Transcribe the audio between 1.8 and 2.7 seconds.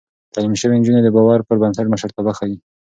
مشرتابه ښيي.